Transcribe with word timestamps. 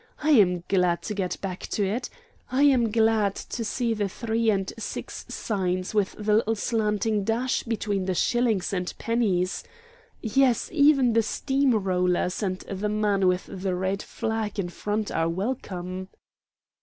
I 0.23 0.31
am 0.31 0.63
glad 0.67 1.03
to 1.03 1.13
get 1.13 1.39
back 1.41 1.59
to 1.67 1.85
it 1.85 2.09
I 2.51 2.63
am 2.63 2.89
glad 2.89 3.35
to 3.35 3.63
see 3.63 3.93
the 3.93 4.09
three 4.09 4.49
and 4.49 4.73
six 4.79 5.27
signs 5.29 5.93
with 5.93 6.13
the 6.17 6.33
little 6.37 6.55
slanting 6.55 7.23
dash 7.23 7.61
between 7.61 8.05
the 8.05 8.15
shillings 8.15 8.73
and 8.73 8.91
pennies. 8.97 9.63
Yes, 10.19 10.71
even 10.73 11.13
the 11.13 11.21
steam 11.21 11.75
rollers 11.75 12.41
and 12.41 12.57
the 12.61 12.89
man 12.89 13.27
with 13.27 13.45
the 13.45 13.75
red 13.75 14.01
flag 14.01 14.57
in 14.57 14.69
front 14.69 15.11
are 15.11 15.29
welcome." 15.29 16.09